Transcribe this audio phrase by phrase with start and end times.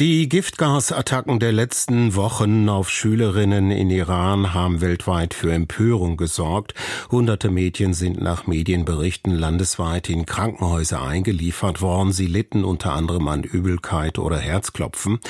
[0.00, 6.72] Die Giftgasattacken der letzten Wochen auf Schülerinnen in Iran haben weltweit für Empörung gesorgt.
[7.10, 12.10] Hunderte Mädchen sind nach Medienberichten landesweit in Krankenhäuser eingeliefert worden.
[12.12, 15.20] Sie litten unter anderem an Übelkeit oder Herzklopfen.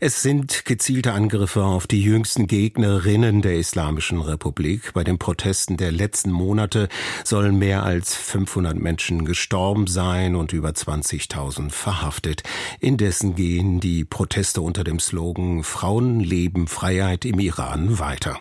[0.00, 4.94] Es sind gezielte Angriffe auf die jüngsten Gegnerinnen der Islamischen Republik.
[4.94, 6.88] Bei den Protesten der letzten Monate
[7.22, 12.42] sollen mehr als 500 Menschen gestorben sein und über 20.000 verhaftet.
[12.80, 18.38] Indessen gehen die Proteste unter dem Slogan Frauen, Leben, Freiheit im Iran weiter.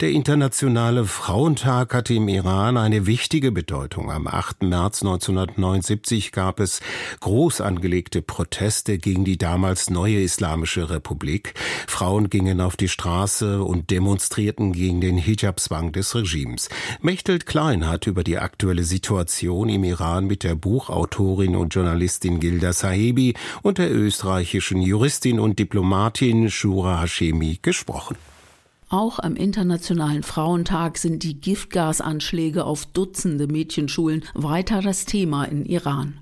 [0.00, 4.10] Der Internationale Frauentag hatte im Iran eine wichtige Bedeutung.
[4.10, 4.62] Am 8.
[4.62, 6.80] März 1979 gab es
[7.20, 11.54] groß angelegte Proteste gegen die damals neue Islamische Republik.
[11.86, 16.68] Frauen gingen auf die Straße und demonstrierten gegen den Hijab-Zwang des Regimes.
[17.00, 22.72] Mechtelt Klein hat über die aktuelle Situation im Iran mit der Buchautorin und Journalistin Gilda
[22.74, 28.16] Sahebi und der österreichischen Juristin Juristin und Diplomatin Shura Hashemi gesprochen.
[28.88, 36.18] Auch am Internationalen Frauentag sind die Giftgasanschläge auf Dutzende Mädchenschulen weiter das Thema in Iran.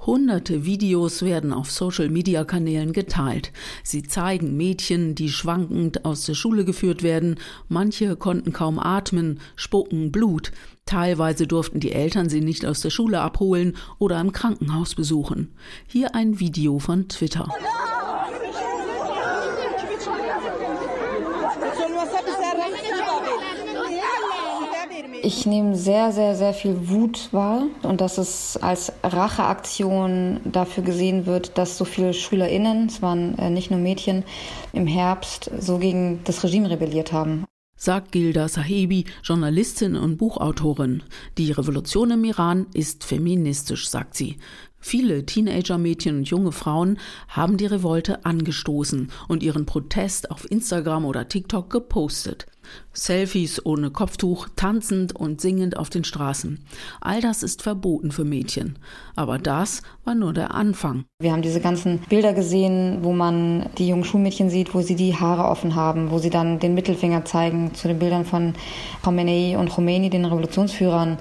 [0.00, 3.52] Hunderte Videos werden auf Social-Media-Kanälen geteilt.
[3.84, 7.36] Sie zeigen Mädchen, die schwankend aus der Schule geführt werden.
[7.68, 10.50] Manche konnten kaum atmen, spucken Blut.
[10.86, 15.54] Teilweise durften die Eltern sie nicht aus der Schule abholen oder im Krankenhaus besuchen.
[15.86, 17.48] Hier ein Video von Twitter.
[25.24, 31.24] Ich nehme sehr, sehr, sehr viel Wut wahr und dass es als Racheaktion dafür gesehen
[31.24, 34.24] wird, dass so viele SchülerInnen, es waren äh, nicht nur Mädchen,
[34.74, 41.02] im Herbst so gegen das Regime rebelliert haben sagt Gilda Sahebi, Journalistin und Buchautorin.
[41.36, 44.38] Die Revolution im Iran ist feministisch, sagt sie.
[44.86, 51.26] Viele Teenager-Mädchen und junge Frauen haben die Revolte angestoßen und ihren Protest auf Instagram oder
[51.26, 52.46] TikTok gepostet.
[52.92, 56.66] Selfies ohne Kopftuch, tanzend und singend auf den Straßen.
[57.00, 58.78] All das ist verboten für Mädchen.
[59.16, 61.06] Aber das war nur der Anfang.
[61.18, 65.16] Wir haben diese ganzen Bilder gesehen, wo man die jungen Schulmädchen sieht, wo sie die
[65.16, 68.52] Haare offen haben, wo sie dann den Mittelfinger zeigen zu den Bildern von
[69.02, 71.16] Khomeini und Khomeini, den Revolutionsführern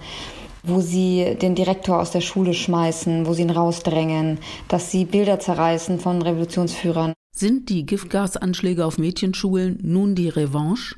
[0.64, 5.40] wo sie den Direktor aus der Schule schmeißen, wo sie ihn rausdrängen, dass sie Bilder
[5.40, 7.14] zerreißen von Revolutionsführern.
[7.36, 10.96] Sind die Giftgasanschläge auf Mädchenschulen nun die Revanche?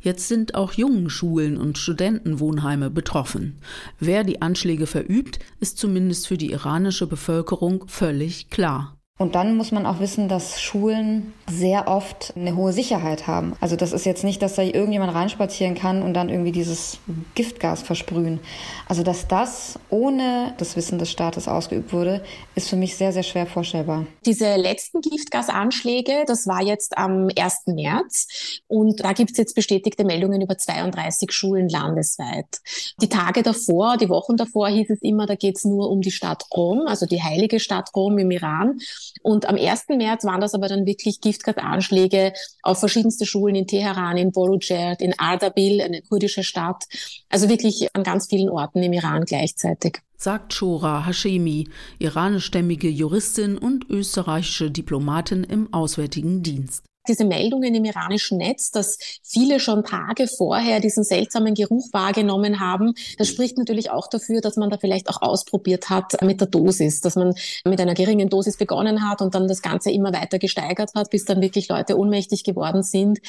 [0.00, 3.58] Jetzt sind auch jungen Schulen und Studentenwohnheime betroffen.
[3.98, 8.98] Wer die Anschläge verübt, ist zumindest für die iranische Bevölkerung völlig klar.
[9.16, 13.54] Und dann muss man auch wissen, dass Schulen sehr oft eine hohe Sicherheit haben.
[13.60, 16.98] Also das ist jetzt nicht, dass da irgendjemand reinspazieren kann und dann irgendwie dieses
[17.36, 18.40] Giftgas versprühen.
[18.88, 22.24] Also dass das ohne das Wissen des Staates ausgeübt wurde,
[22.56, 24.04] ist für mich sehr, sehr schwer vorstellbar.
[24.26, 27.66] Diese letzten Giftgasanschläge, das war jetzt am 1.
[27.66, 32.60] März und da gibt es jetzt bestätigte Meldungen über 32 Schulen landesweit.
[33.00, 36.10] Die Tage davor, die Wochen davor hieß es immer, da geht es nur um die
[36.10, 38.80] Stadt Rom, also die heilige Stadt Rom im Iran.
[39.22, 39.88] Und am 1.
[39.88, 42.32] März waren das aber dann wirklich Giftgasanschläge
[42.62, 46.84] auf verschiedenste Schulen in Teheran, in Borujet, in Ardabil, eine kurdische Stadt.
[47.28, 53.90] Also wirklich an ganz vielen Orten im Iran gleichzeitig sagt Shora Hashemi, iranischstämmige Juristin und
[53.90, 60.80] österreichische Diplomatin im Auswärtigen Dienst diese Meldungen im iranischen Netz, dass viele schon Tage vorher
[60.80, 65.22] diesen seltsamen Geruch wahrgenommen haben, das spricht natürlich auch dafür, dass man da vielleicht auch
[65.22, 69.48] ausprobiert hat mit der Dosis, dass man mit einer geringen Dosis begonnen hat und dann
[69.48, 73.20] das Ganze immer weiter gesteigert hat, bis dann wirklich Leute ohnmächtig geworden sind.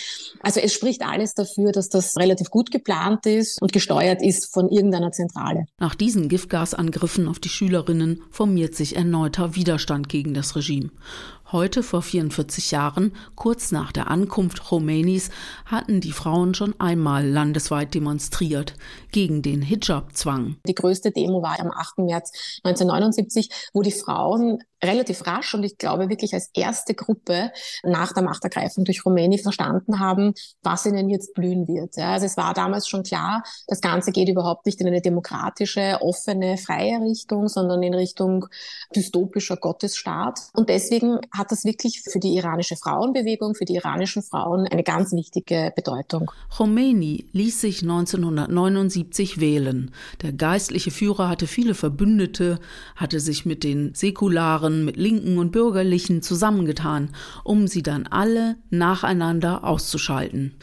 [0.41, 4.69] Also es spricht alles dafür, dass das relativ gut geplant ist und gesteuert ist von
[4.69, 5.65] irgendeiner Zentrale.
[5.79, 10.91] Nach diesen Giftgasangriffen auf die Schülerinnen formiert sich erneuter Widerstand gegen das Regime.
[11.55, 15.29] Heute vor 44 Jahren, kurz nach der Ankunft Khomeinis,
[15.65, 18.73] hatten die Frauen schon einmal landesweit demonstriert
[19.13, 20.57] gegen den Hijab-Zwang.
[20.67, 21.99] Die größte Demo war am 8.
[21.99, 27.51] März 1979, wo die Frauen relativ rasch und ich glaube wirklich als erste Gruppe
[27.83, 31.97] nach der Machtergreifung durch Rumäni verstanden haben, was ihnen jetzt blühen wird.
[31.97, 36.57] Also es war damals schon klar, das Ganze geht überhaupt nicht in eine demokratische, offene,
[36.57, 38.47] freie Richtung, sondern in Richtung
[38.95, 40.39] dystopischer Gottesstaat.
[40.53, 45.11] Und deswegen hat das wirklich für die iranische Frauenbewegung, für die iranischen Frauen eine ganz
[45.13, 46.31] wichtige Bedeutung.
[46.55, 49.91] Khomeini ließ sich 1979 wählen.
[50.21, 52.59] Der geistliche Führer hatte viele Verbündete,
[52.95, 57.09] hatte sich mit den säkularen mit Linken und Bürgerlichen zusammengetan,
[57.43, 60.55] um sie dann alle nacheinander auszuschalten.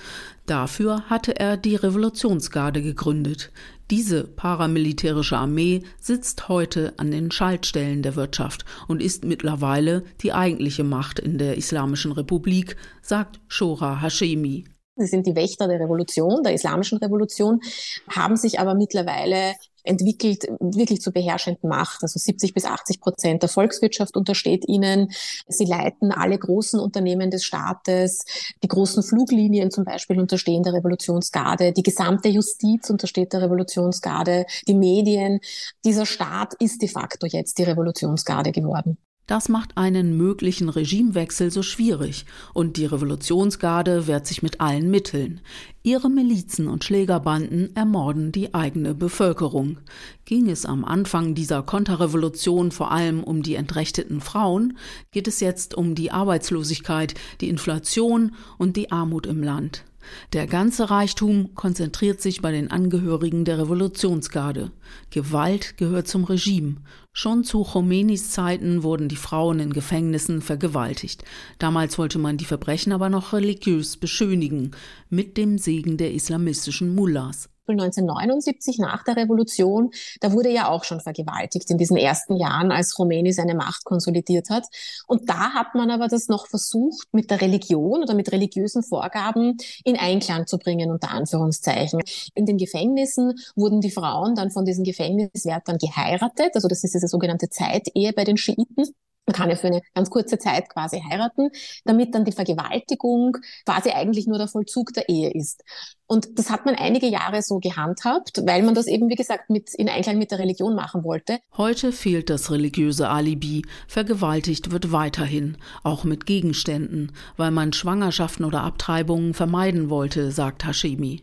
[0.46, 3.52] Dafür hatte er die Revolutionsgarde gegründet.
[3.90, 10.84] Diese paramilitärische Armee sitzt heute an den Schaltstellen der Wirtschaft und ist mittlerweile die eigentliche
[10.84, 14.64] Macht in der Islamischen Republik, sagt Shora Hashemi.
[14.96, 17.60] Sie sind die Wächter der Revolution, der islamischen Revolution,
[18.08, 19.54] haben sich aber mittlerweile
[19.84, 22.02] entwickelt, wirklich zur beherrschenden Macht.
[22.02, 25.10] Also 70 bis 80 Prozent der Volkswirtschaft untersteht ihnen.
[25.48, 28.24] Sie leiten alle großen Unternehmen des Staates.
[28.62, 31.72] Die großen Fluglinien zum Beispiel unterstehen der Revolutionsgarde.
[31.72, 34.46] Die gesamte Justiz untersteht der Revolutionsgarde.
[34.68, 35.40] Die Medien.
[35.84, 38.98] Dieser Staat ist de facto jetzt die Revolutionsgarde geworden.
[39.26, 45.40] Das macht einen möglichen Regimewechsel so schwierig, und die Revolutionsgarde wehrt sich mit allen Mitteln.
[45.84, 49.78] Ihre Milizen und Schlägerbanden ermorden die eigene Bevölkerung.
[50.24, 54.76] Ging es am Anfang dieser Konterrevolution vor allem um die entrechteten Frauen,
[55.12, 59.84] geht es jetzt um die Arbeitslosigkeit, die Inflation und die Armut im Land.
[60.32, 64.70] Der ganze Reichtum konzentriert sich bei den Angehörigen der Revolutionsgarde.
[65.10, 66.76] Gewalt gehört zum Regime.
[67.12, 71.24] Schon zu Khomeinis Zeiten wurden die Frauen in Gefängnissen vergewaltigt.
[71.58, 74.70] Damals wollte man die Verbrechen aber noch religiös beschönigen,
[75.10, 77.51] mit dem Segen der islamistischen Mullahs.
[77.66, 82.94] 1979 nach der Revolution, da wurde ja auch schon vergewaltigt in diesen ersten Jahren, als
[82.94, 84.66] Khomeini seine Macht konsolidiert hat.
[85.06, 89.56] Und da hat man aber das noch versucht, mit der Religion oder mit religiösen Vorgaben
[89.84, 92.00] in Einklang zu bringen, unter Anführungszeichen.
[92.34, 96.52] In den Gefängnissen wurden die Frauen dann von diesen Gefängniswärtern geheiratet.
[96.54, 98.94] Also das ist diese sogenannte Zeitehe bei den Schiiten.
[99.26, 101.50] Man kann ja für eine ganz kurze Zeit quasi heiraten,
[101.84, 105.62] damit dann die Vergewaltigung quasi eigentlich nur der Vollzug der Ehe ist.
[106.06, 109.74] Und das hat man einige Jahre so gehandhabt, weil man das eben, wie gesagt, mit,
[109.74, 111.38] in Einklang mit der Religion machen wollte.
[111.56, 113.64] Heute fehlt das religiöse Alibi.
[113.86, 121.22] Vergewaltigt wird weiterhin, auch mit Gegenständen, weil man Schwangerschaften oder Abtreibungen vermeiden wollte, sagt Hashemi.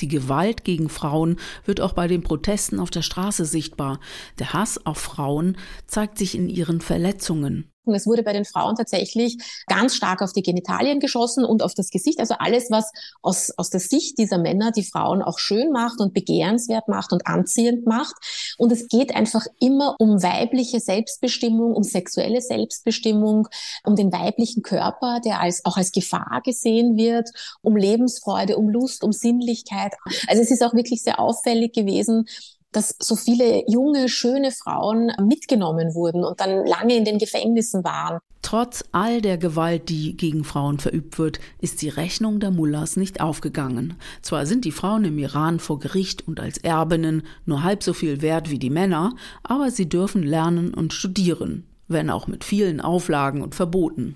[0.00, 4.00] Die Gewalt gegen Frauen wird auch bei den Protesten auf der Straße sichtbar.
[4.38, 5.56] Der Hass auf Frauen
[5.86, 7.70] zeigt sich in ihren Verletzungen.
[7.88, 11.74] Und es wurde bei den Frauen tatsächlich ganz stark auf die Genitalien geschossen und auf
[11.74, 12.20] das Gesicht.
[12.20, 12.90] Also alles, was
[13.22, 17.26] aus, aus der Sicht dieser Männer die Frauen auch schön macht und begehrenswert macht und
[17.26, 18.14] anziehend macht.
[18.58, 23.48] Und es geht einfach immer um weibliche Selbstbestimmung, um sexuelle Selbstbestimmung,
[23.84, 27.30] um den weiblichen Körper, der als, auch als Gefahr gesehen wird,
[27.62, 29.94] um Lebensfreude, um Lust, um Sinnlichkeit.
[30.26, 32.26] Also es ist auch wirklich sehr auffällig gewesen,
[32.72, 38.18] dass so viele junge, schöne Frauen mitgenommen wurden und dann lange in den Gefängnissen waren.
[38.42, 43.20] Trotz all der Gewalt, die gegen Frauen verübt wird, ist die Rechnung der Mullahs nicht
[43.20, 43.94] aufgegangen.
[44.22, 48.22] Zwar sind die Frauen im Iran vor Gericht und als Erbinnen nur halb so viel
[48.22, 53.42] wert wie die Männer, aber sie dürfen lernen und studieren, wenn auch mit vielen Auflagen
[53.42, 54.14] und Verboten.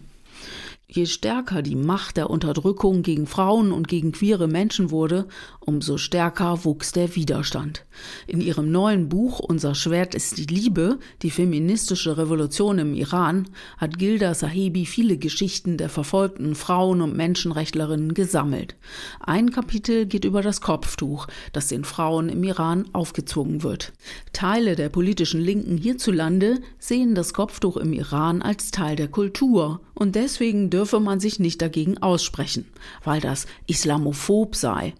[0.94, 5.27] Je stärker die Macht der Unterdrückung gegen Frauen und gegen queere Menschen wurde,
[5.59, 7.87] umso stärker wuchs der Widerstand.
[8.27, 13.49] In ihrem neuen Buch Unser Schwert ist die Liebe, die feministische Revolution im Iran,
[13.79, 18.77] hat Gilda Sahibi viele Geschichten der verfolgten Frauen und Menschenrechtlerinnen gesammelt.
[19.19, 23.95] Ein Kapitel geht über das Kopftuch, das den Frauen im Iran aufgezwungen wird.
[24.35, 30.17] Teile der politischen Linken hierzulande sehen das Kopftuch im Iran als Teil der Kultur und
[30.17, 32.67] deswegen dürfe man sich nicht dagegen aussprechen,
[33.05, 34.94] weil das islamophob sei.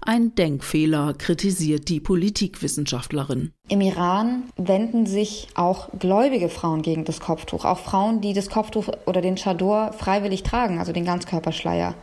[0.00, 3.52] Ein Denkfehler kritisiert die Politikwissenschaftlerin.
[3.68, 8.88] Im Iran wenden sich auch gläubige Frauen gegen das Kopftuch, auch Frauen, die das Kopftuch
[9.06, 11.94] oder den Chador freiwillig tragen, also den Ganzkörperschleier.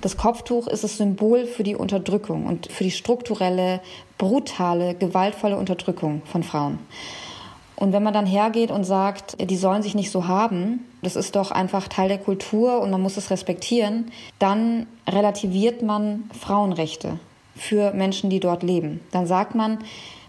[0.00, 3.80] Das Kopftuch ist das Symbol für die Unterdrückung und für die strukturelle,
[4.18, 6.80] brutale, gewaltvolle Unterdrückung von Frauen.
[7.76, 11.36] Und wenn man dann hergeht und sagt, die sollen sich nicht so haben, das ist
[11.36, 17.18] doch einfach Teil der Kultur und man muss es respektieren, dann relativiert man Frauenrechte
[17.54, 19.00] für Menschen, die dort leben.
[19.12, 19.78] Dann sagt man,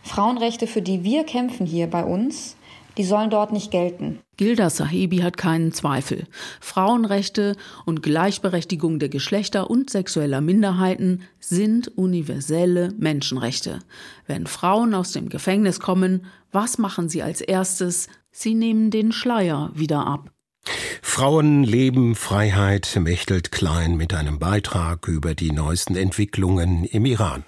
[0.04, 2.57] Frauenrechte, für die wir kämpfen hier bei uns,
[2.98, 4.20] die sollen dort nicht gelten.
[4.38, 6.26] Gilda Sahibi hat keinen Zweifel.
[6.60, 13.80] Frauenrechte und Gleichberechtigung der Geschlechter und sexueller Minderheiten sind universelle Menschenrechte.
[14.26, 18.08] Wenn Frauen aus dem Gefängnis kommen, was machen sie als erstes?
[18.32, 20.32] Sie nehmen den Schleier wieder ab.
[21.02, 27.44] Frauen, Leben, Freiheit mächtelt klein mit einem Beitrag über die neuesten Entwicklungen im Iran.